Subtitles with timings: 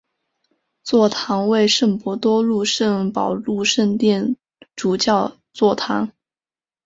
[0.83, 4.35] 座堂为圣伯多禄圣保禄圣殿
[4.75, 6.11] 主教座堂。